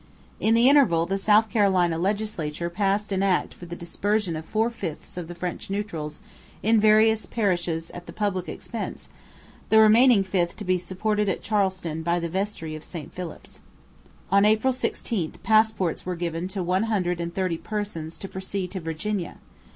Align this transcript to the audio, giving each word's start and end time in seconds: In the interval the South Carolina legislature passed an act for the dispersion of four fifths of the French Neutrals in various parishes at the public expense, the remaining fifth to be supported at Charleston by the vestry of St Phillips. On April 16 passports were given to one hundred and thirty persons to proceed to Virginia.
In 0.39 0.55
the 0.55 0.67
interval 0.67 1.05
the 1.05 1.19
South 1.19 1.47
Carolina 1.47 1.95
legislature 1.99 2.71
passed 2.71 3.11
an 3.11 3.21
act 3.21 3.53
for 3.53 3.67
the 3.67 3.75
dispersion 3.75 4.35
of 4.35 4.45
four 4.47 4.71
fifths 4.71 5.15
of 5.15 5.27
the 5.27 5.35
French 5.35 5.69
Neutrals 5.69 6.23
in 6.63 6.79
various 6.79 7.27
parishes 7.27 7.91
at 7.91 8.07
the 8.07 8.11
public 8.11 8.49
expense, 8.49 9.09
the 9.69 9.77
remaining 9.79 10.23
fifth 10.23 10.55
to 10.57 10.65
be 10.65 10.79
supported 10.79 11.29
at 11.29 11.43
Charleston 11.43 12.01
by 12.01 12.19
the 12.19 12.29
vestry 12.29 12.73
of 12.75 12.83
St 12.83 13.13
Phillips. 13.13 13.59
On 14.31 14.43
April 14.43 14.73
16 14.73 15.33
passports 15.43 16.03
were 16.03 16.15
given 16.15 16.47
to 16.47 16.63
one 16.63 16.85
hundred 16.89 17.21
and 17.21 17.31
thirty 17.35 17.59
persons 17.59 18.17
to 18.17 18.27
proceed 18.27 18.71
to 18.71 18.79
Virginia. 18.79 19.37